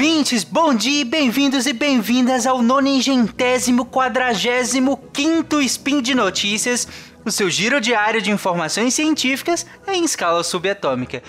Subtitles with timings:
[0.00, 6.88] ouvintes, bom dia, bem-vindos e bem-vindas ao noningentésimo quadragésimo quinto Spin de Notícias,
[7.22, 11.22] o seu giro diário de informações científicas em escala subatômica.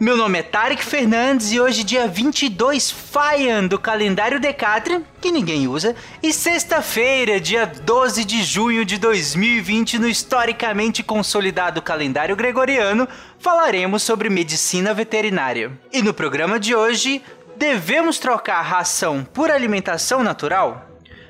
[0.00, 5.66] Meu nome é Tarek Fernandes e hoje dia 22 Faian do calendário Decatria, que ninguém
[5.66, 14.02] usa, e sexta-feira, dia 12 de junho de 2020, no historicamente consolidado calendário gregoriano, falaremos
[14.02, 15.72] sobre medicina veterinária.
[15.90, 17.22] E no programa de hoje,
[17.56, 20.86] devemos trocar ração por alimentação natural?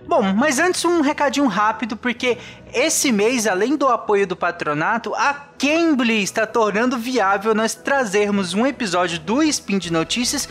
[0.07, 2.39] Bom, mas antes um recadinho rápido, porque
[2.73, 8.65] esse mês, além do apoio do patronato, a Cambly está tornando viável nós trazermos um
[8.65, 10.49] episódio do Spin de Notícias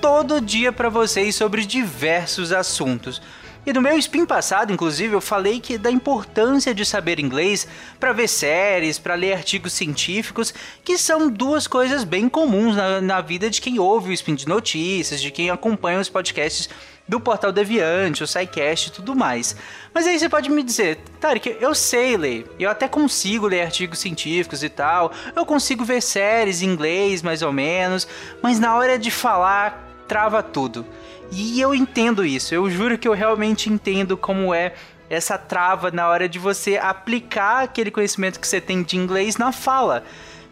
[0.00, 3.22] todo dia para vocês sobre diversos assuntos.
[3.66, 7.66] E no meu spin passado, inclusive, eu falei que da importância de saber inglês
[8.00, 13.20] para ver séries, para ler artigos científicos, que são duas coisas bem comuns na, na
[13.20, 16.68] vida de quem ouve o spin de notícias, de quem acompanha os podcasts
[17.08, 19.56] do Portal Deviante, o SciCast e tudo mais.
[19.94, 23.98] Mas aí você pode me dizer, Tarek, eu sei ler, eu até consigo ler artigos
[23.98, 28.06] científicos e tal, eu consigo ver séries em inglês mais ou menos,
[28.42, 30.86] mas na hora de falar, trava tudo.
[31.30, 34.74] E eu entendo isso, eu juro que eu realmente entendo como é
[35.10, 39.52] essa trava na hora de você aplicar aquele conhecimento que você tem de inglês na
[39.52, 40.04] fala.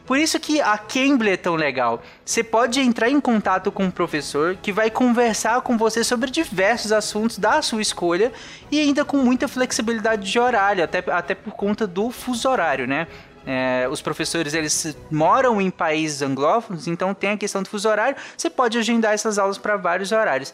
[0.06, 2.00] Por isso que a Cambly é tão legal.
[2.24, 6.92] Você pode entrar em contato com um professor que vai conversar com você sobre diversos
[6.92, 8.32] assuntos da sua escolha
[8.70, 13.08] e ainda com muita flexibilidade de horário, até, até por conta do fuso horário, né?
[13.46, 18.16] É, os professores eles moram em países anglófonos, então tem a questão do fuso horário.
[18.36, 20.52] Você pode agendar essas aulas para vários horários.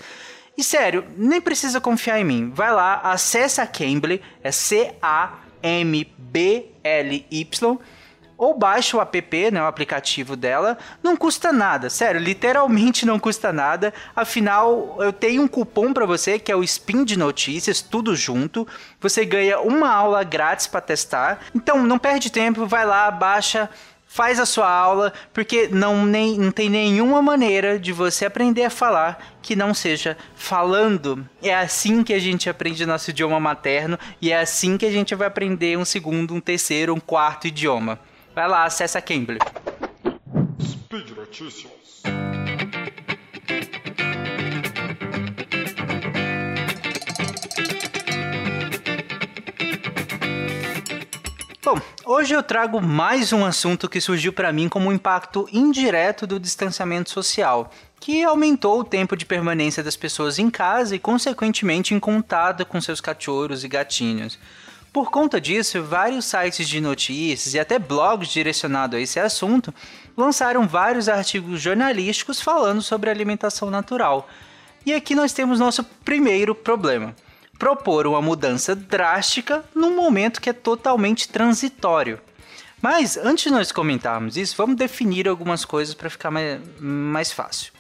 [0.57, 2.53] E sério, nem precisa confiar em mim.
[2.55, 5.41] Vai lá, acessa a Cambly, é C-A-M-B-L-Y
[8.43, 13.53] ou baixa o app, né, o aplicativo dela, não custa nada, sério, literalmente não custa
[13.53, 13.95] nada.
[14.17, 18.67] Afinal, eu tenho um cupom para você que é o Spin de Notícias, tudo junto.
[19.01, 21.39] Você ganha uma aula grátis para testar.
[21.55, 23.71] Então, não perde tempo, vai lá, baixa,
[24.09, 28.71] faz a sua aula, porque não, nem, não tem nenhuma maneira de você aprender a
[28.71, 31.25] falar que não seja falando.
[31.41, 35.15] É assim que a gente aprende nosso idioma materno e é assim que a gente
[35.15, 38.01] vai aprender um segundo, um terceiro, um quarto idioma.
[38.35, 39.39] Vai lá, acessa a Cambly.
[40.59, 42.03] Speed Notícias.
[51.63, 56.27] Bom, hoje eu trago mais um assunto que surgiu para mim como um impacto indireto
[56.27, 61.93] do distanciamento social, que aumentou o tempo de permanência das pessoas em casa e, consequentemente,
[61.93, 64.39] em contato com seus cachorros e gatinhos.
[64.93, 69.73] Por conta disso, vários sites de notícias e até blogs direcionados a esse assunto
[70.15, 74.29] lançaram vários artigos jornalísticos falando sobre alimentação natural.
[74.85, 77.17] E aqui nós temos nosso primeiro problema:
[77.59, 82.21] propor uma mudança drástica num momento que é totalmente transitório.
[82.83, 87.73] Mas antes de nós comentarmos isso, vamos definir algumas coisas para ficar mais, mais fácil.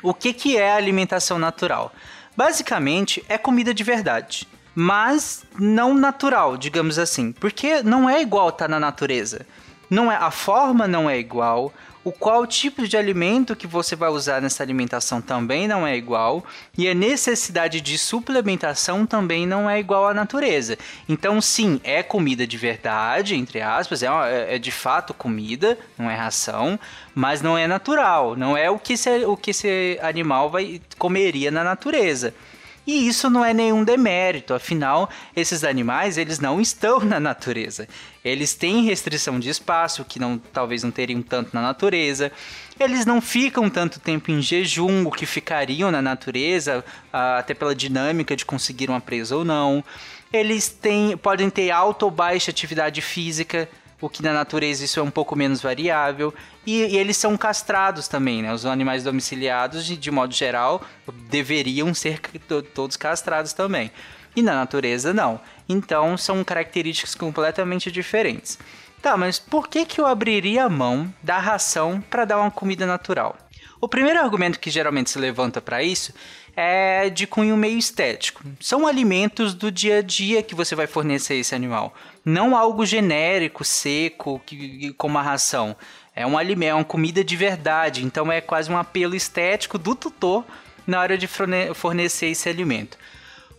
[0.00, 1.92] O que, que é alimentação natural?
[2.36, 8.66] Basicamente, é comida de verdade mas não natural, digamos assim, porque não é igual tá
[8.66, 9.46] na natureza.
[9.90, 11.72] Não é a forma não é igual,
[12.04, 16.44] o qual tipo de alimento que você vai usar nessa alimentação também não é igual
[16.76, 20.76] e a necessidade de suplementação também não é igual à natureza.
[21.08, 26.10] Então, sim, é comida de verdade, entre aspas, é, é, é de fato comida, não
[26.10, 26.78] é ração,
[27.14, 31.50] mas não é natural, não é o que esse, o que esse animal vai comeria
[31.50, 32.34] na natureza.
[32.86, 37.88] E isso não é nenhum demérito, afinal, esses animais eles não estão na natureza.
[38.24, 42.32] Eles têm restrição de espaço, que não, talvez não teriam tanto na natureza.
[42.80, 48.34] Eles não ficam tanto tempo em jejum, o que ficariam na natureza, até pela dinâmica
[48.34, 49.84] de conseguir uma presa ou não.
[50.32, 53.68] Eles têm, podem ter alta ou baixa atividade física,
[54.02, 56.34] o que na natureza isso é um pouco menos variável.
[56.66, 58.52] E, e eles são castrados também, né?
[58.52, 60.82] Os animais domiciliados, de, de modo geral,
[61.30, 62.20] deveriam ser
[62.74, 63.92] todos castrados também.
[64.34, 65.40] E na natureza, não.
[65.68, 68.58] Então, são características completamente diferentes.
[69.00, 72.86] Tá, mas por que, que eu abriria a mão da ração para dar uma comida
[72.86, 73.36] natural?
[73.82, 76.14] O primeiro argumento que geralmente se levanta para isso
[76.54, 78.44] é de cunho meio estético.
[78.60, 81.92] São alimentos do dia a dia que você vai fornecer esse animal,
[82.24, 85.74] não algo genérico, seco, que, como a ração.
[86.14, 89.96] É um alimento, é uma comida de verdade, então é quase um apelo estético do
[89.96, 90.44] tutor
[90.86, 91.26] na hora de
[91.74, 92.96] fornecer esse alimento.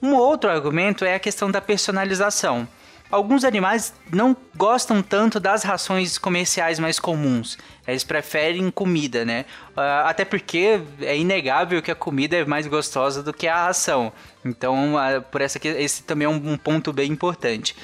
[0.01, 2.65] Um outro argumento é a questão da personalização.
[3.13, 7.60] Alguns animais não gostam tanto das rações comerciais mais comuns.
[7.88, 9.45] Eles preferem comida, né?
[9.77, 14.12] Uh, até porque é inegável que a comida é mais gostosa do que a ração.
[14.44, 17.75] Então, uh, por essa esse também é um, um ponto bem importante.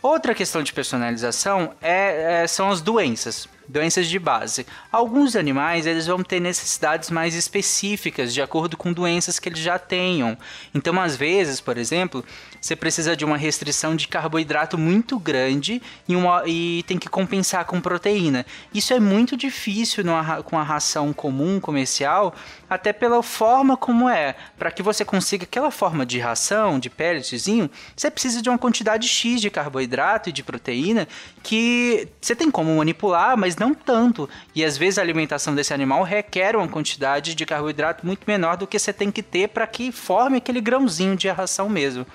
[0.00, 4.66] Outra questão de personalização é, é, são as doenças doenças de base.
[4.90, 9.78] Alguns animais eles vão ter necessidades mais específicas de acordo com doenças que eles já
[9.78, 10.36] tenham.
[10.74, 12.24] Então, às vezes, por exemplo,
[12.60, 17.64] você precisa de uma restrição de carboidrato muito grande e, uma, e tem que compensar
[17.66, 18.46] com proteína.
[18.72, 22.34] Isso é muito difícil numa, com a ração comum comercial,
[22.68, 24.34] até pela forma como é.
[24.58, 29.06] Para que você consiga aquela forma de ração, de pelletzinho, você precisa de uma quantidade
[29.06, 31.06] X de carboidrato e de proteína
[31.42, 34.28] que você tem como manipular, mas não tanto.
[34.54, 38.66] E às vezes a alimentação desse animal requer uma quantidade de carboidrato muito menor do
[38.66, 42.06] que você tem que ter para que forme aquele grãozinho de ração mesmo.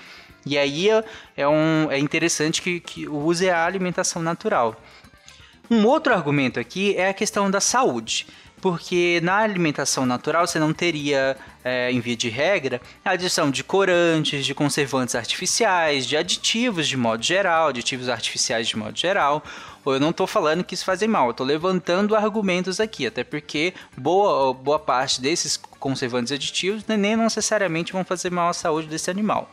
[0.45, 1.03] E aí é,
[1.37, 4.75] é, um, é interessante que, que use a alimentação natural.
[5.71, 8.27] Um outro argumento aqui é a questão da saúde
[8.63, 13.61] porque na alimentação natural você não teria, é, em via de regra, a adição de
[13.61, 19.43] corantes, de conservantes artificiais, de aditivos de modo geral, aditivos artificiais de modo geral.
[19.85, 23.73] Eu não estou falando que isso fazem mal, eu estou levantando argumentos aqui, até porque
[23.97, 29.51] boa, boa parte desses conservantes aditivos nem necessariamente vão fazer mal à saúde desse animal.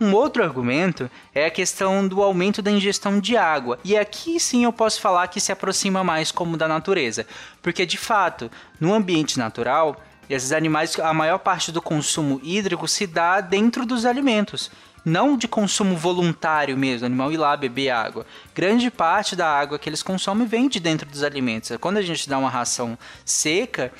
[0.00, 3.78] Um outro argumento é a questão do aumento da ingestão de água.
[3.84, 7.26] E aqui sim eu posso falar que se aproxima mais como da natureza,
[7.60, 8.50] porque de fato,
[8.80, 14.06] no ambiente natural, esses animais, a maior parte do consumo hídrico se dá dentro dos
[14.06, 14.70] alimentos
[15.04, 18.26] não de consumo voluntário mesmo, animal ir lá beber água.
[18.54, 21.70] Grande parte da água que eles consomem vem de dentro dos alimentos.
[21.80, 23.92] Quando a gente dá uma ração seca,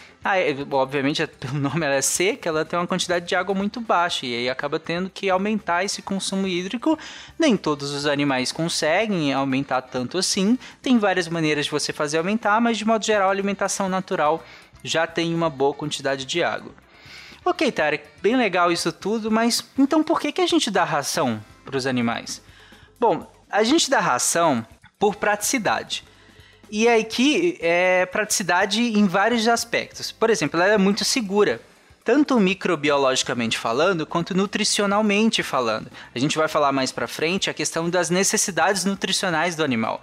[0.71, 4.35] obviamente pelo nome ela é seca, ela tem uma quantidade de água muito baixa e
[4.35, 6.99] aí acaba tendo que aumentar esse consumo hídrico.
[7.39, 10.59] Nem todos os animais conseguem aumentar tanto assim.
[10.83, 14.45] Tem várias maneiras de você fazer aumentar, mas de modo geral a alimentação natural
[14.83, 16.73] já tem uma boa quantidade de água.
[17.45, 21.43] Ok, Tarek, bem legal isso tudo, mas então por que, que a gente dá ração
[21.65, 22.43] para os animais?
[22.99, 24.65] Bom, a gente dá ração
[24.99, 26.05] por praticidade.
[26.71, 30.13] E aqui é praticidade em vários aspectos.
[30.13, 31.61] Por exemplo, ela é muito segura,
[32.05, 35.91] tanto microbiologicamente falando quanto nutricionalmente falando.
[36.15, 40.03] A gente vai falar mais para frente a questão das necessidades nutricionais do animal.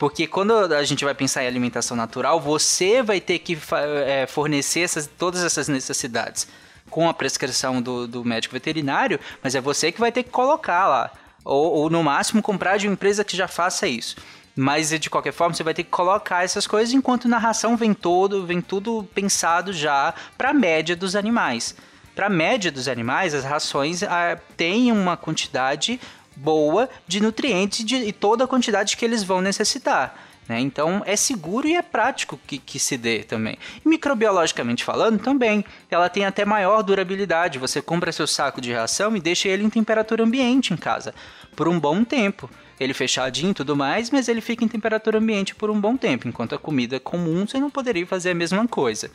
[0.00, 3.58] Porque quando a gente vai pensar em alimentação natural, você vai ter que
[4.06, 6.48] é, fornecer essas, todas essas necessidades
[6.88, 10.88] com a prescrição do, do, médico veterinário, mas é você que vai ter que colocar
[10.88, 11.10] lá.
[11.44, 14.16] Ou, ou no máximo comprar de uma empresa que já faça isso.
[14.56, 17.92] Mas de qualquer forma você vai ter que colocar essas coisas enquanto na ração vem
[17.92, 21.76] todo, vem tudo pensado já para a média dos animais.
[22.14, 26.00] Para a média dos animais, as rações ah, têm uma quantidade
[26.42, 30.28] boa de nutrientes de, e toda a quantidade que eles vão necessitar.
[30.48, 30.58] Né?
[30.58, 33.56] Então é seguro e é prático que, que se dê também.
[33.84, 35.64] E microbiologicamente falando, também.
[35.88, 37.58] Ela tem até maior durabilidade.
[37.58, 41.14] Você compra seu saco de ração e deixa ele em temperatura ambiente em casa
[41.54, 42.50] por um bom tempo.
[42.80, 46.26] Ele fechadinho e tudo mais, mas ele fica em temperatura ambiente por um bom tempo.
[46.26, 49.08] Enquanto a comida comum, você não poderia fazer a mesma coisa.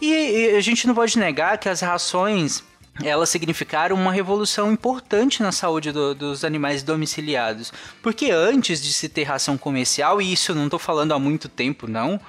[0.00, 2.64] E, e a gente não pode negar que as rações
[3.02, 7.72] elas significaram uma revolução importante na saúde do, dos animais domiciliados.
[8.02, 11.86] Porque antes de se ter ração comercial, e isso não estou falando há muito tempo,
[11.86, 12.20] não,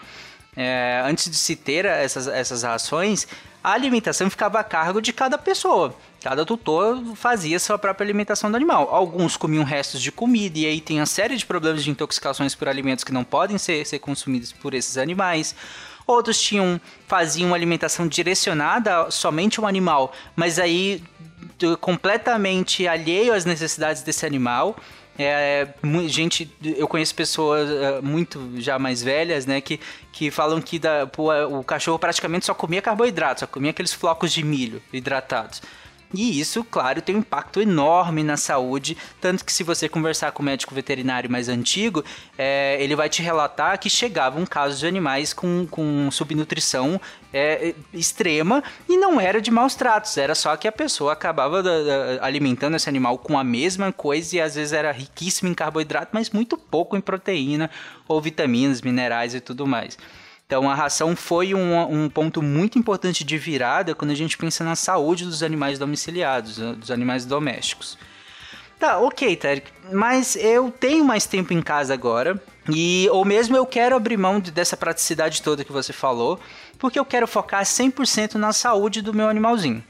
[0.56, 3.28] é, antes de se ter essas, essas rações,
[3.64, 5.96] a alimentação ficava a cargo de cada pessoa.
[6.22, 8.90] Cada tutor fazia sua própria alimentação do animal.
[8.92, 12.68] Alguns comiam restos de comida e aí tem uma série de problemas de intoxicações por
[12.68, 15.56] alimentos que não podem ser, ser consumidos por esses animais.
[16.10, 21.04] Outros tinham faziam uma alimentação direcionada somente ao animal, mas aí
[21.80, 24.75] completamente alheio às necessidades desse animal.
[25.20, 25.68] É,
[26.08, 29.80] gente, eu conheço pessoas é, muito já mais velhas, né, que,
[30.12, 34.34] que falam que da, pô, o cachorro praticamente só comia carboidrato, só comia aqueles flocos
[34.34, 35.62] de milho hidratados.
[36.13, 40.42] E isso, claro, tem um impacto enorme na saúde, tanto que se você conversar com
[40.42, 42.04] o médico veterinário mais antigo,
[42.38, 47.00] é, ele vai te relatar que chegavam casos de animais com, com subnutrição
[47.32, 51.84] é, extrema e não era de maus tratos, era só que a pessoa acabava da,
[51.84, 56.10] da, alimentando esse animal com a mesma coisa e às vezes era riquíssimo em carboidrato,
[56.12, 57.70] mas muito pouco em proteína
[58.08, 59.96] ou vitaminas, minerais e tudo mais.
[60.50, 64.63] Então a ração foi um, um, ponto muito importante de virada quando a gente pensa
[64.63, 68.00] na saúde dos animais domiciliados, né, dos animais domésticos.
[68.79, 73.63] Tá, ok, Tarek, mas eu tenho mais tempo em casa agora, e ou mesmo eu
[73.63, 76.39] quero abrir mão dessa praticidade toda que você falou,
[76.79, 79.84] porque eu quero focar 100% na saúde do meu animalzinho.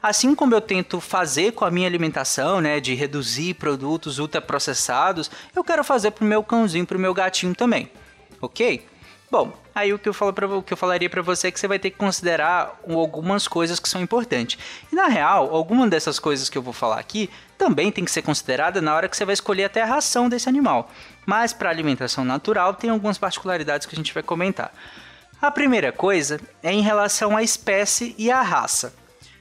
[0.00, 5.64] Assim como eu tento fazer com a minha alimentação, né, de reduzir produtos ultraprocessados, eu
[5.64, 7.90] quero fazer pro meu cãozinho, pro meu gatinho também.
[8.40, 8.86] OK?
[9.28, 11.58] Bom, aí o que eu, falo pra, o que eu falaria para você é que
[11.58, 14.58] você vai ter que considerar algumas coisas que são importantes.
[14.92, 17.28] E na real, alguma dessas coisas que eu vou falar aqui
[17.58, 20.48] também tem que ser considerada na hora que você vai escolher até a ração desse
[20.48, 20.90] animal.
[21.24, 24.72] Mas para alimentação natural tem algumas particularidades que a gente vai comentar.
[25.42, 28.94] A primeira coisa é em relação à espécie e à raça.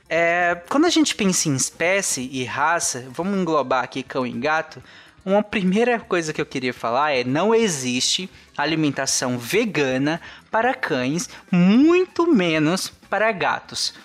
[0.09, 4.83] É, quando a gente pensa em espécie e raça, vamos englobar aqui cão e gato.
[5.25, 12.31] Uma primeira coisa que eu queria falar é não existe alimentação vegana para cães, muito
[12.31, 13.95] menos para gatos.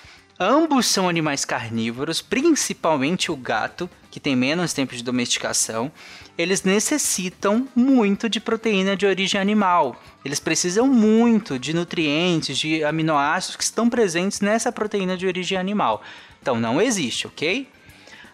[0.42, 5.92] Ambos são animais carnívoros, principalmente o gato, que tem menos tempo de domesticação.
[6.38, 10.02] Eles necessitam muito de proteína de origem animal.
[10.24, 16.02] Eles precisam muito de nutrientes, de aminoácidos que estão presentes nessa proteína de origem animal.
[16.40, 17.68] Então não existe, ok?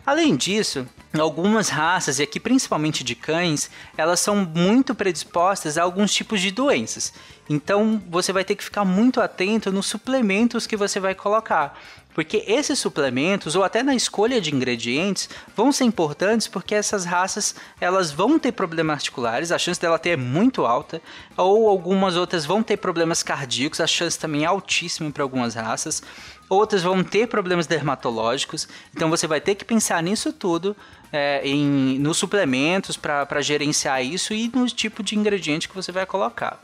[0.07, 0.87] Além disso,
[1.19, 6.53] algumas raças, e aqui principalmente de cães, elas são muito predispostas a alguns tipos de
[6.53, 7.13] doenças.
[7.51, 11.77] Então você vai ter que ficar muito atento nos suplementos que você vai colocar.
[12.17, 17.55] Porque esses suplementos, ou até na escolha de ingredientes, vão ser importantes porque essas raças
[17.79, 21.03] elas vão ter problemas articulares, a chance dela ter é muito alta,
[21.37, 26.03] ou algumas outras vão ter problemas cardíacos, a chance também é altíssima para algumas raças
[26.49, 28.67] outras vão ter problemas dermatológicos.
[28.95, 30.75] Então você vai ter que pensar nisso tudo,
[31.13, 36.07] é, em, nos suplementos para gerenciar isso e no tipo de ingrediente que você vai
[36.07, 36.59] colocar.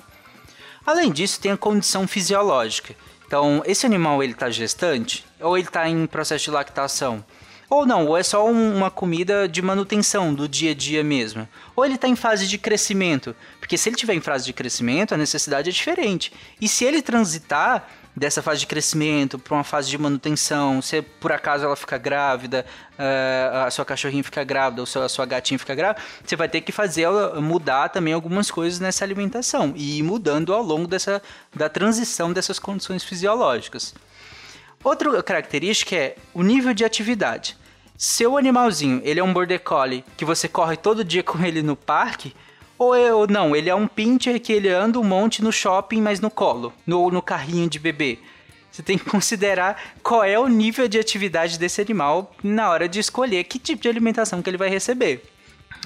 [0.87, 2.94] Além disso, tem a condição fisiológica.
[3.26, 7.25] Então, esse animal ele está gestante ou ele está em processo de lactação?
[7.73, 11.49] Ou não, ou é só um, uma comida de manutenção do dia a dia mesmo.
[11.75, 13.35] Ou ele está em fase de crescimento.
[13.59, 16.35] Porque se ele tiver em fase de crescimento, a necessidade é diferente.
[16.61, 21.33] E se ele transitar dessa fase de crescimento para uma fase de manutenção, se por
[21.33, 25.75] acaso ela fica grávida, uh, a sua cachorrinha fica grávida ou a sua gatinha fica
[25.75, 30.03] grávida, você vai ter que fazer ela mudar também algumas coisas nessa alimentação e ir
[30.03, 31.23] mudando ao longo dessa,
[31.55, 33.95] da transição dessas condições fisiológicas.
[34.85, 37.57] Outra característica é o nível de atividade.
[37.97, 41.77] Seu animalzinho, ele é um border collie que você corre todo dia com ele no
[41.77, 42.35] parque,
[42.77, 46.01] ou, é, ou não, ele é um pincher que ele anda um monte no shopping,
[46.01, 48.19] mas no colo, no, no carrinho de bebê.
[48.73, 52.99] Você tem que considerar qual é o nível de atividade desse animal na hora de
[52.99, 55.23] escolher que tipo de alimentação que ele vai receber.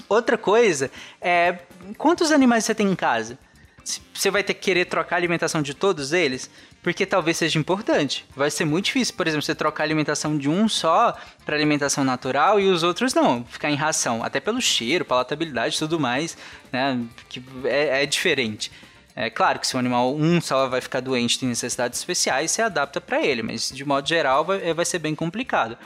[0.09, 0.89] Outra coisa
[1.21, 1.59] é
[1.99, 3.37] quantos animais você tem em casa?
[4.13, 6.49] Você vai ter que querer trocar a alimentação de todos eles?
[6.87, 8.23] Porque talvez seja importante.
[8.33, 12.01] Vai ser muito difícil, por exemplo, você trocar a alimentação de um só para alimentação
[12.01, 16.37] natural e os outros não, ficar em ração, até pelo cheiro, palatabilidade e tudo mais,
[16.71, 16.97] né?
[17.27, 18.71] Que é, é diferente.
[19.13, 22.61] É claro que se o animal um só vai ficar doente, tem necessidades especiais, você
[22.61, 25.77] adapta para ele, mas de modo geral vai, é, vai ser bem complicado.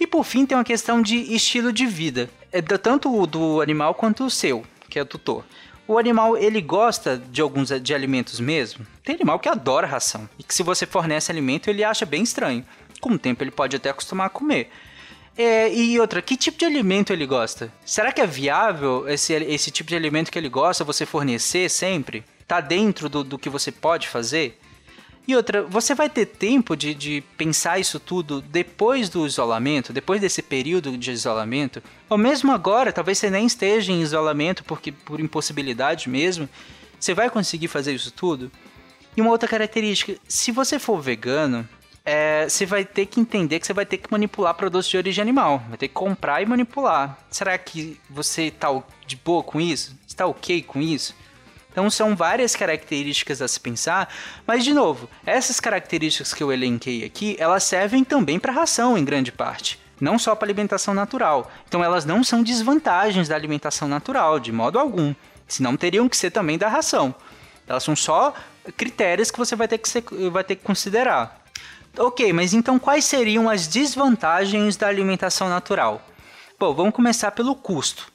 [0.00, 4.24] E por fim tem uma questão de estilo de vida, é tanto do animal quanto
[4.24, 5.44] o seu, que é o tutor
[5.86, 8.86] o animal ele gosta de alguns de alimentos mesmo.
[9.02, 12.64] Tem animal que adora ração e que se você fornece alimento ele acha bem estranho.
[13.00, 14.70] Com o tempo ele pode até acostumar a comer.
[15.36, 17.72] É, e outra, que tipo de alimento ele gosta?
[17.84, 22.24] Será que é viável esse, esse tipo de alimento que ele gosta você fornecer sempre?
[22.46, 24.60] Tá dentro do, do que você pode fazer?
[25.26, 30.20] E outra, você vai ter tempo de, de pensar isso tudo depois do isolamento, depois
[30.20, 35.20] desse período de isolamento, ou mesmo agora, talvez você nem esteja em isolamento porque por
[35.20, 36.48] impossibilidade mesmo,
[37.00, 38.52] você vai conseguir fazer isso tudo?
[39.16, 41.66] E uma outra característica, se você for vegano,
[42.04, 45.22] é, você vai ter que entender que você vai ter que manipular produtos de origem
[45.22, 47.18] animal, vai ter que comprar e manipular.
[47.30, 48.68] Será que você está
[49.06, 49.96] de boa com isso?
[50.06, 51.14] Está ok com isso?
[51.74, 54.08] Então são várias características a se pensar,
[54.46, 59.04] mas de novo, essas características que eu elenquei aqui, elas servem também para ração em
[59.04, 61.50] grande parte, não só para alimentação natural.
[61.66, 65.12] Então elas não são desvantagens da alimentação natural de modo algum,
[65.48, 67.12] senão teriam que ser também da ração.
[67.66, 68.32] Elas são só
[68.76, 71.42] critérios que você vai ter que, ser, vai ter que considerar.
[71.98, 76.06] Ok, mas então quais seriam as desvantagens da alimentação natural?
[76.56, 78.14] Bom, vamos começar pelo custo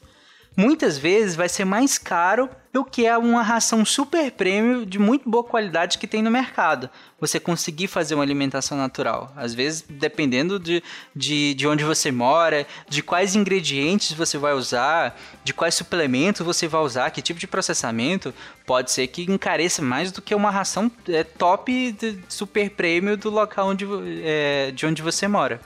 [0.60, 5.28] muitas vezes vai ser mais caro do que é uma ração super premium de muito
[5.28, 6.90] boa qualidade que tem no mercado.
[7.20, 9.34] Você conseguir fazer uma alimentação natural.
[9.36, 10.84] Às vezes, dependendo de,
[11.16, 16.68] de, de onde você mora, de quais ingredientes você vai usar, de quais suplementos você
[16.68, 18.34] vai usar, que tipo de processamento,
[18.68, 21.96] pode ser que encareça mais do que uma ração é, top
[22.28, 23.86] super premium do local onde,
[24.24, 25.60] é, de onde você mora.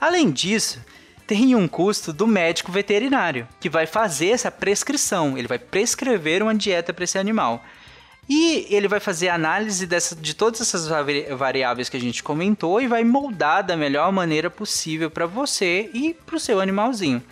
[0.00, 0.80] Além disso,
[1.26, 6.54] tem um custo do médico veterinário, que vai fazer essa prescrição, ele vai prescrever uma
[6.54, 7.64] dieta para esse animal.
[8.28, 10.88] E ele vai fazer análise dessa, de todas essas
[11.36, 16.14] variáveis que a gente comentou e vai moldar da melhor maneira possível para você e
[16.14, 17.22] para o seu animalzinho.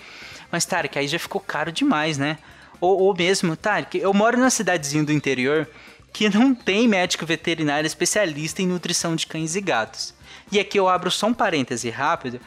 [0.51, 2.39] Mas, Tarek, aí já ficou caro demais, né?
[2.81, 5.69] Ou, ou mesmo, Tarek, eu moro numa cidadezinha do interior
[6.13, 10.13] que não tem médico veterinário especialista em nutrição de cães e gatos.
[10.51, 12.41] E aqui eu abro só um parêntese rápido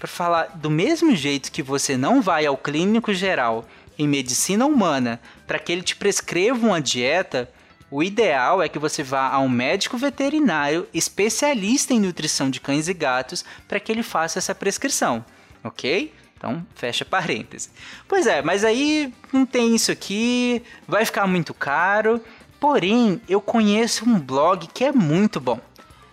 [0.00, 5.20] para falar do mesmo jeito que você não vai ao clínico geral em medicina humana
[5.46, 7.50] para que ele te prescreva uma dieta,
[7.90, 12.88] o ideal é que você vá a um médico veterinário especialista em nutrição de cães
[12.88, 15.22] e gatos para que ele faça essa prescrição,
[15.62, 16.14] ok?
[16.34, 17.70] Então, fecha parênteses.
[18.08, 22.24] Pois é, mas aí não tem isso aqui, vai ficar muito caro.
[22.58, 25.60] Porém, eu conheço um blog que é muito bom.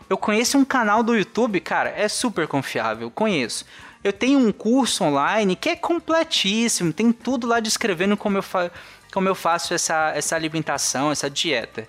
[0.10, 3.66] Eu conheço um canal do YouTube, cara, é super confiável, conheço.
[4.04, 8.72] Eu tenho um curso online que é completíssimo, tem tudo lá descrevendo como eu, fa
[9.12, 11.88] como eu faço essa, essa alimentação, essa dieta.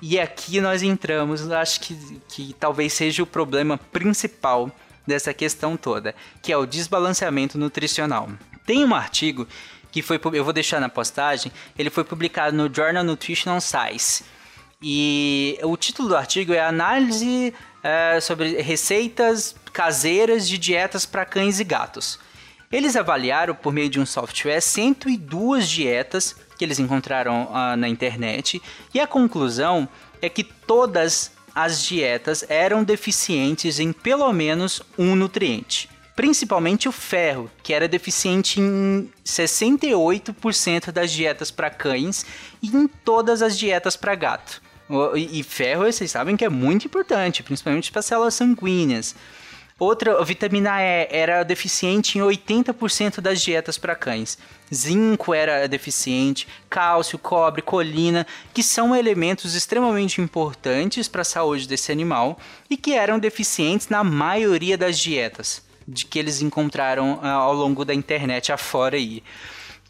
[0.00, 4.68] E aqui nós entramos, acho que, que talvez seja o problema principal
[5.06, 8.28] dessa questão toda, que é o desbalanceamento nutricional.
[8.66, 9.46] Tem um artigo
[9.92, 14.24] que foi, eu vou deixar na postagem, ele foi publicado no Journal Nutritional Science.
[14.82, 21.60] E o título do artigo é Análise é, sobre receitas caseiras de dietas para cães
[21.60, 22.18] e gatos.
[22.70, 28.62] Eles avaliaram por meio de um software 102 dietas que eles encontraram uh, na internet
[28.94, 29.88] e a conclusão
[30.22, 35.90] é que todas as dietas eram deficientes em pelo menos um nutriente.
[36.16, 42.24] Principalmente o ferro, que era deficiente em 68% das dietas para cães
[42.62, 44.62] e em todas as dietas para gato.
[45.16, 49.14] E ferro, vocês sabem que é muito importante, principalmente para células sanguíneas.
[49.78, 54.38] Outra, vitamina E era deficiente em 80% das dietas para cães.
[54.72, 61.90] Zinco era deficiente, cálcio, cobre, colina, que são elementos extremamente importantes para a saúde desse
[61.90, 62.38] animal
[62.70, 67.84] e que eram deficientes na maioria das dietas de que eles encontraram uh, ao longo
[67.84, 69.22] da internet afora aí.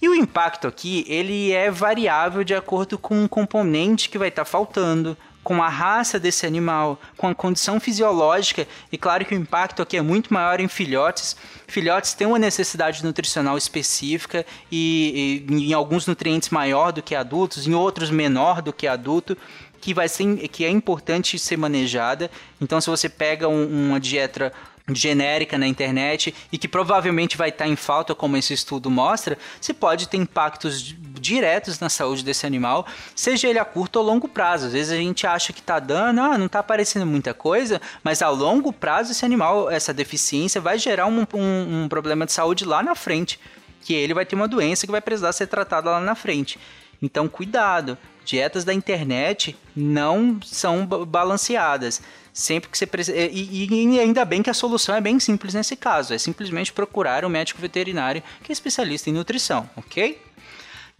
[0.02, 4.44] E o impacto aqui, ele é variável de acordo com um componente que vai estar
[4.44, 9.38] tá faltando, com a raça desse animal, com a condição fisiológica, e claro que o
[9.38, 11.36] impacto aqui é muito maior em filhotes.
[11.68, 17.68] Filhotes têm uma necessidade nutricional específica e, e em alguns nutrientes maior do que adultos,
[17.68, 19.38] em outros menor do que adulto,
[19.80, 22.28] que vai ser que é importante ser manejada.
[22.60, 24.52] Então, se você pega um, uma dieta
[24.90, 29.72] genérica na internet e que provavelmente vai estar em falta, como esse estudo mostra, se
[29.72, 34.66] pode ter impactos diretos na saúde desse animal, seja ele a curto ou longo prazo.
[34.66, 38.22] Às vezes a gente acha que está dando, ah, não está aparecendo muita coisa, mas
[38.22, 42.64] a longo prazo esse animal, essa deficiência vai gerar um, um, um problema de saúde
[42.64, 43.38] lá na frente,
[43.82, 46.58] que ele vai ter uma doença que vai precisar ser tratada lá na frente.
[47.00, 47.98] Então, cuidado.
[48.24, 52.00] Dietas da internet não são balanceadas.
[52.32, 53.16] Sempre que você precisa.
[53.16, 56.14] E, e, ainda bem que a solução é bem simples nesse caso.
[56.14, 60.18] É simplesmente procurar um médico veterinário que é especialista em nutrição, ok?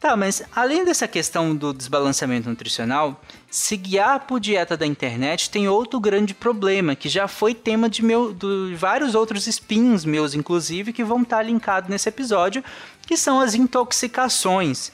[0.02, 5.68] Tá, mas além dessa questão do desbalanceamento nutricional, se guiar por dieta da internet tem
[5.68, 10.92] outro grande problema, que já foi tema de, meu, de vários outros spins meus, inclusive,
[10.92, 12.64] que vão estar linkados nesse episódio,
[13.06, 14.90] que são as intoxicações.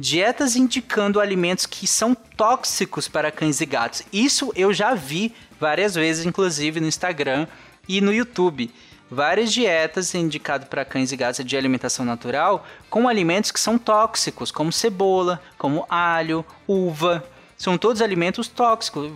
[0.00, 4.04] Dietas indicando alimentos que são tóxicos para cães e gatos.
[4.12, 7.48] Isso eu já vi várias vezes, inclusive no Instagram
[7.88, 8.72] e no YouTube.
[9.10, 14.52] Várias dietas indicadas para cães e gatos de alimentação natural com alimentos que são tóxicos,
[14.52, 17.24] como cebola, como alho, uva.
[17.56, 19.10] São todos alimentos tóxicos.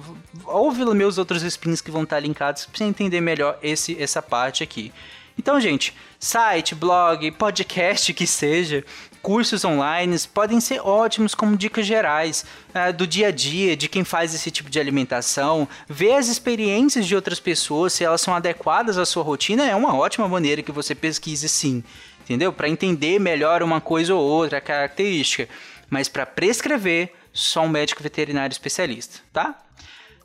[0.45, 4.65] Ouve meus outros spins que vão estar linkados para você entender melhor esse, essa parte
[4.65, 4.93] aqui.
[5.39, 8.85] Então, gente, site, blog, podcast que seja,
[9.23, 14.03] cursos online podem ser ótimos como dicas gerais uh, do dia a dia, de quem
[14.03, 18.99] faz esse tipo de alimentação, ver as experiências de outras pessoas, se elas são adequadas
[18.99, 21.85] à sua rotina, é uma ótima maneira que você pesquise sim,
[22.21, 22.53] entendeu?
[22.53, 25.49] Para entender melhor uma coisa ou outra característica.
[25.89, 29.59] Mas para prescrever, só um médico veterinário especialista, tá?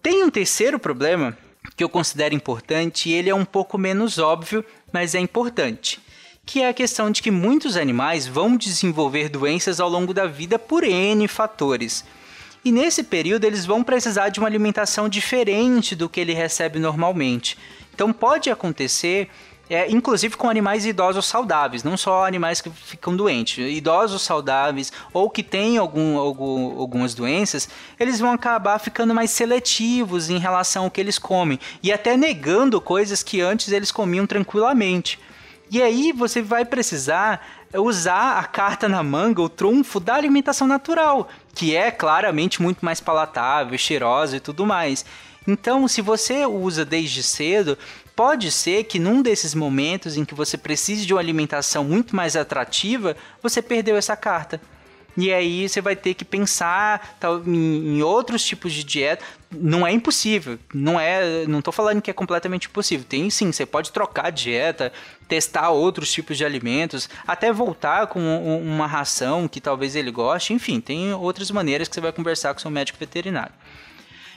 [0.01, 1.37] Tem um terceiro problema
[1.75, 6.01] que eu considero importante e ele é um pouco menos óbvio, mas é importante
[6.47, 10.57] que é a questão de que muitos animais vão desenvolver doenças ao longo da vida
[10.57, 12.05] por N fatores.
[12.63, 17.57] E nesse período eles vão precisar de uma alimentação diferente do que ele recebe normalmente.
[17.93, 19.29] Então pode acontecer,
[19.69, 25.29] é, inclusive com animais idosos saudáveis, não só animais que ficam doentes, idosos saudáveis ou
[25.29, 27.67] que têm algum, algum, algumas doenças,
[27.99, 32.79] eles vão acabar ficando mais seletivos em relação ao que eles comem e até negando
[32.79, 35.19] coisas que antes eles comiam tranquilamente.
[35.69, 41.27] E aí você vai precisar usar a carta na manga, o trunfo da alimentação natural,
[41.53, 45.05] que é claramente muito mais palatável, cheirosa e tudo mais.
[45.45, 47.77] Então, se você usa desde cedo,
[48.15, 52.35] pode ser que num desses momentos em que você precise de uma alimentação muito mais
[52.35, 54.59] atrativa, você perdeu essa carta.
[55.17, 59.25] E aí você vai ter que pensar em outros tipos de dieta.
[59.49, 63.05] Não é impossível, não é, não tô falando que é completamente impossível.
[63.07, 64.93] Tem sim, você pode trocar dieta,
[65.27, 68.19] testar outros tipos de alimentos, até voltar com
[68.61, 72.59] uma ração que talvez ele goste, enfim, tem outras maneiras que você vai conversar com
[72.59, 73.53] seu médico veterinário.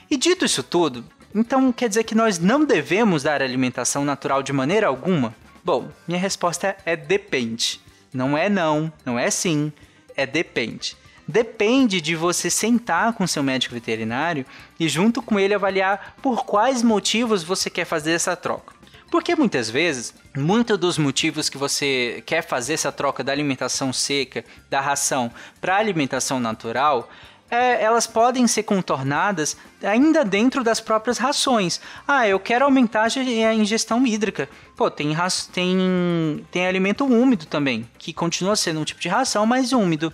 [0.09, 4.51] E dito isso tudo, então quer dizer que nós não devemos dar alimentação natural de
[4.51, 5.33] maneira alguma?
[5.63, 7.79] Bom, minha resposta é depende.
[8.13, 9.71] Não é não, não é sim,
[10.15, 10.97] é depende.
[11.25, 14.45] Depende de você sentar com seu médico veterinário
[14.77, 18.80] e junto com ele avaliar por quais motivos você quer fazer essa troca.
[19.11, 24.45] Porque muitas vezes, muitos dos motivos que você quer fazer essa troca da alimentação seca,
[24.69, 27.09] da ração, para alimentação natural,
[27.49, 31.81] é, elas podem ser contornadas ainda dentro das próprias rações.
[32.07, 34.47] Ah, eu quero aumentar a ingestão hídrica.
[34.77, 35.13] Pô, tem,
[35.51, 40.13] tem, tem alimento úmido também, que continua sendo um tipo de ração, mas úmido.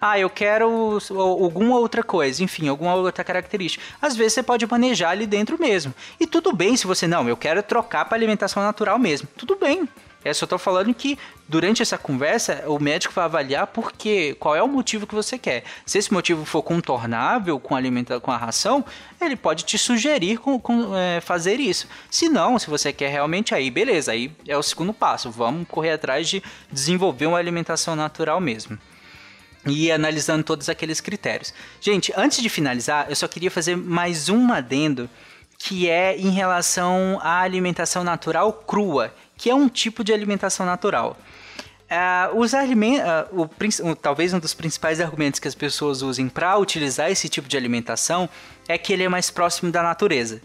[0.00, 3.84] Ah, eu quero alguma outra coisa, enfim, alguma outra característica.
[4.00, 5.94] Às vezes você pode manejar ali dentro mesmo.
[6.18, 9.28] E tudo bem se você não, eu quero trocar para alimentação natural mesmo.
[9.36, 9.86] Tudo bem.
[10.22, 14.54] É só tô falando que durante essa conversa o médico vai avaliar por quê, qual
[14.54, 15.64] é o motivo que você quer.
[15.86, 17.80] Se esse motivo for contornável com a
[18.20, 18.84] com a ração,
[19.18, 21.88] ele pode te sugerir com, com é, fazer isso.
[22.10, 25.30] Se não, se você quer realmente aí, beleza, aí é o segundo passo.
[25.30, 28.78] Vamos correr atrás de desenvolver uma alimentação natural mesmo
[29.66, 31.52] e analisando todos aqueles critérios.
[31.80, 35.08] Gente, antes de finalizar, eu só queria fazer mais um adendo
[35.58, 41.18] que é em relação à alimentação natural crua, que é um tipo de alimentação natural.
[41.90, 42.56] Uh, os uh,
[43.32, 47.48] o, o, talvez um dos principais argumentos que as pessoas usem para utilizar esse tipo
[47.48, 48.28] de alimentação
[48.68, 50.40] é que ele é mais próximo da natureza,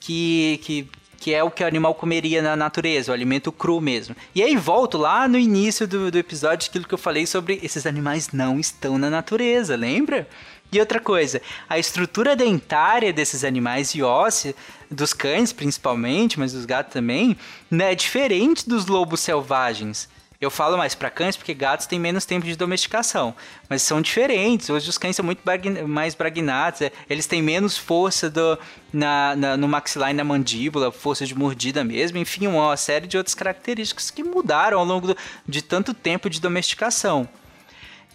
[0.00, 4.14] que, que, que é o que o animal comeria na natureza, o alimento cru mesmo.
[4.34, 7.86] E aí volto lá no início do, do episódio aquilo que eu falei sobre esses
[7.86, 10.28] animais não estão na natureza, lembra?
[10.70, 14.54] E outra coisa, a estrutura dentária desses animais e óssea,
[14.90, 17.36] dos cães principalmente, mas dos gatos também,
[17.70, 20.08] né, é diferente dos lobos selvagens.
[20.40, 23.34] Eu falo mais para cães porque gatos têm menos tempo de domesticação,
[23.68, 24.68] mas são diferentes.
[24.68, 25.40] Hoje os cães são muito
[25.86, 28.58] mais bragnados, é, eles têm menos força do,
[28.92, 33.16] na, na, no maxilar e na mandíbula, força de mordida mesmo, enfim, uma série de
[33.16, 37.26] outras características que mudaram ao longo do, de tanto tempo de domesticação.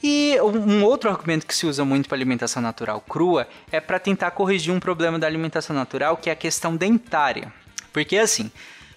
[0.04, 4.32] E um outro argumento que se usa muito para alimentação natural crua é para tentar
[4.32, 7.54] corrigir um problema da alimentação natural, que é a questão dentária.
[7.94, 8.52] Porque assim,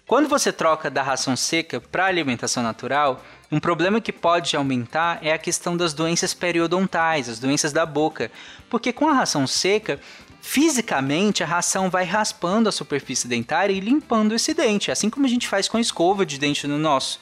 [0.06, 5.32] quando você troca da ração seca para alimentação natural, um problema que pode aumentar é
[5.32, 8.30] a questão das doenças periodontais, as doenças da boca.
[8.68, 9.98] Porque com a ração seca,
[10.42, 15.28] fisicamente a ração vai raspando a superfície dentária e limpando esse dente, assim como a
[15.28, 17.18] gente faz com a escova de dente no nosso.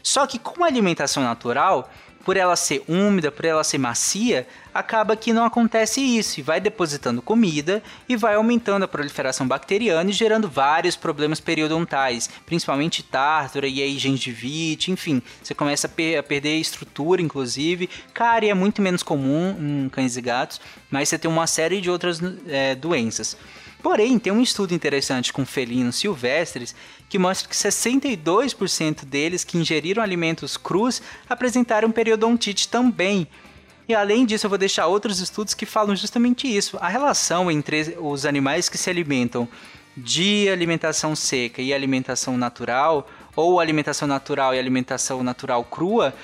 [0.00, 1.90] Só que com a alimentação natural,
[2.30, 6.60] por ela ser úmida, por ela ser macia, acaba que não acontece isso e vai
[6.60, 13.66] depositando comida e vai aumentando a proliferação bacteriana e gerando vários problemas periodontais, principalmente tártara
[13.66, 17.90] e aí gengivite, enfim, você começa a, per a perder estrutura, inclusive.
[18.14, 21.90] Cárie é muito menos comum em cães e gatos, mas você tem uma série de
[21.90, 23.36] outras é, doenças.
[23.82, 26.74] Porém, tem um estudo interessante com felinos silvestres
[27.08, 33.26] que mostra que 62% deles que ingeriram alimentos crus apresentaram periodontite também.
[33.88, 36.78] E além disso, eu vou deixar outros estudos que falam justamente isso.
[36.80, 39.48] A relação entre os animais que se alimentam
[39.96, 46.14] de alimentação seca e alimentação natural, ou alimentação natural e alimentação natural crua,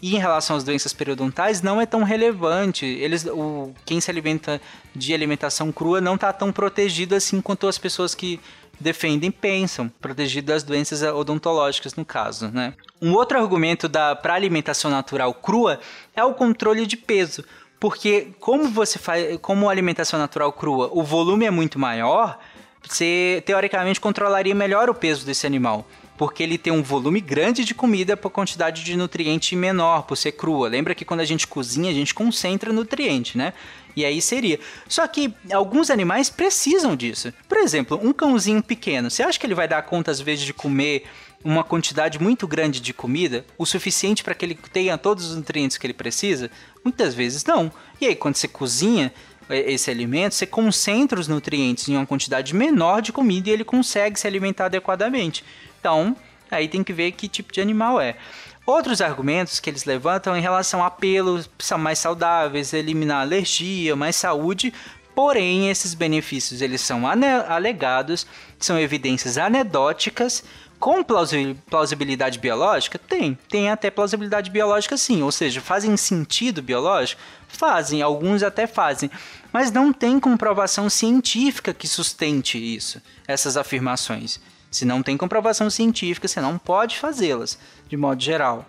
[0.00, 2.84] e em relação às doenças periodontais não é tão relevante.
[2.84, 4.60] Eles, o, quem se alimenta
[4.94, 8.40] de alimentação crua não está tão protegido assim quanto as pessoas que
[8.78, 12.74] defendem pensam, protegido das doenças odontológicas no caso, né?
[13.00, 15.80] Um outro argumento da para alimentação natural crua
[16.14, 17.42] é o controle de peso,
[17.80, 22.38] porque como você faz, como a alimentação natural crua, o volume é muito maior,
[22.82, 27.74] você teoricamente controlaria melhor o peso desse animal porque ele tem um volume grande de
[27.74, 30.68] comida por quantidade de nutriente menor, por ser crua.
[30.68, 33.52] Lembra que quando a gente cozinha, a gente concentra nutriente, né?
[33.94, 34.60] E aí seria.
[34.88, 37.32] Só que alguns animais precisam disso.
[37.48, 40.52] Por exemplo, um cãozinho pequeno, você acha que ele vai dar conta às vezes de
[40.52, 41.04] comer
[41.44, 45.76] uma quantidade muito grande de comida, o suficiente para que ele tenha todos os nutrientes
[45.76, 46.50] que ele precisa?
[46.82, 47.70] Muitas vezes não.
[48.00, 49.12] E aí, quando você cozinha,
[49.48, 54.18] esse alimento, você concentra os nutrientes em uma quantidade menor de comida e ele consegue
[54.18, 55.44] se alimentar adequadamente.
[55.86, 56.16] Então,
[56.50, 58.16] Aí tem que ver que tipo de animal é.
[58.64, 64.16] Outros argumentos que eles levantam em relação a pelos são mais saudáveis, eliminar alergia, mais
[64.16, 64.72] saúde,
[65.14, 67.02] porém esses benefícios eles são
[67.48, 68.26] alegados,
[68.58, 70.42] são evidências anedóticas
[70.78, 72.98] com plausibilidade biológica?
[72.98, 73.38] Tem.
[73.48, 75.22] Tem até plausibilidade biológica sim.
[75.22, 77.20] Ou seja, fazem sentido biológico?
[77.48, 78.02] Fazem.
[78.02, 79.10] Alguns até fazem.
[79.52, 84.38] Mas não tem comprovação científica que sustente isso, essas afirmações.
[84.70, 88.66] Se não tem comprovação científica, você não pode fazê-las, de modo geral.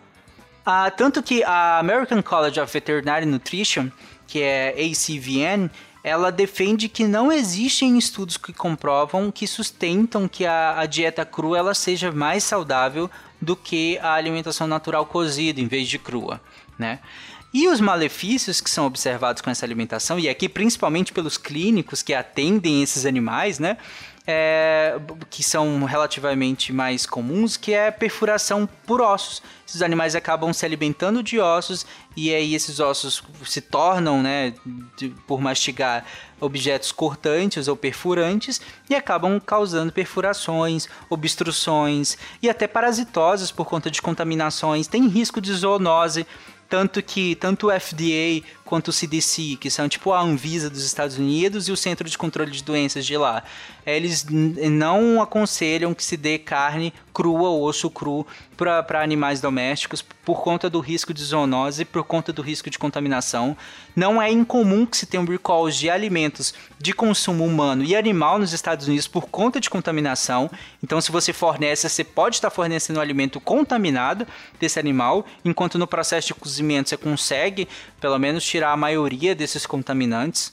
[0.66, 3.90] Ah, tanto que a American College of Veterinary Nutrition,
[4.28, 5.70] que é ACVN,
[6.04, 11.58] ela defende que não existem estudos que comprovam, que sustentam que a, a dieta crua
[11.58, 13.10] ela seja mais saudável
[13.42, 16.42] do que a alimentação natural cozida em vez de crua,
[16.78, 17.00] né?
[17.54, 22.14] E os malefícios que são observados com essa alimentação, e aqui principalmente pelos clínicos que
[22.14, 23.78] atendem esses animais, né?
[24.30, 29.42] É, que são relativamente mais comuns, que é perfuração por ossos.
[29.66, 31.86] Esses animais acabam se alimentando de ossos
[32.16, 34.54] e aí esses ossos se tornam, né,
[34.98, 36.06] de, por mastigar
[36.42, 44.02] objetos cortantes ou perfurantes e acabam causando perfurações, obstruções e até parasitoses por conta de
[44.02, 44.88] contaminações.
[44.88, 46.28] Tem risco de zoonose
[46.70, 51.18] tanto que tanto o FDA quanto o CDC, que são tipo a Anvisa dos Estados
[51.18, 53.42] Unidos e o Centro de Controle de Doenças de lá,
[53.86, 60.44] eles não aconselham que se dê carne crua ou osso cru para animais domésticos por
[60.44, 63.56] conta do risco de zoonose, por conta do risco de contaminação.
[63.96, 68.54] Não é incomum que se tenham recalls de alimentos de consumo humano e animal nos
[68.54, 70.52] Estados Unidos por conta de contaminação.
[70.84, 74.28] Então, se você fornece, você pode estar fornecendo um alimento contaminado
[74.60, 77.68] desse animal, enquanto no processo de cozimento você consegue,
[78.02, 80.52] pelo menos, tirar a maioria desses contaminantes.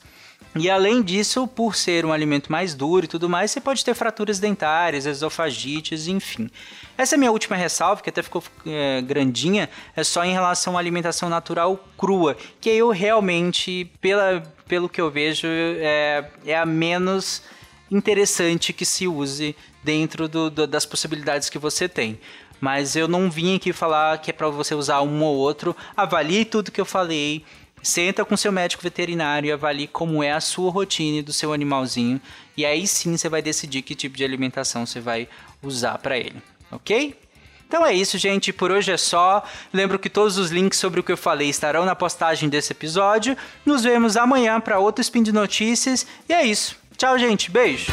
[0.55, 3.93] E além disso, por ser um alimento mais duro e tudo mais, você pode ter
[3.93, 6.49] fraturas dentárias, esofagites, enfim.
[6.97, 10.77] Essa é a minha última ressalva, que até ficou é, grandinha, é só em relação
[10.77, 16.67] à alimentação natural crua, que eu realmente, pela, pelo que eu vejo, é, é a
[16.67, 17.43] menos
[17.91, 22.21] interessante que se use dentro do, do, das possibilidades que você tem.
[22.61, 25.77] Mas eu não vim aqui falar que é para você usar um ou outro.
[25.97, 27.45] Avalie tudo que eu falei
[27.85, 32.19] Senta com seu médico veterinário e avalie como é a sua rotina do seu animalzinho.
[32.57, 35.29] E aí sim você vai decidir que tipo de alimentação você vai
[35.63, 36.43] usar para ele,
[36.73, 37.15] ok?
[37.69, 38.53] Então é isso, gente.
[38.53, 39.45] Por hoje é só.
[39.73, 43.37] Lembro que todos os links sobre o que eu falei estarão na postagem desse episódio.
[43.67, 46.07] Nos vemos amanhã para outro Spin de Notícias.
[46.29, 46.77] E é isso.
[46.97, 47.51] Tchau, gente.
[47.51, 47.93] Beijo.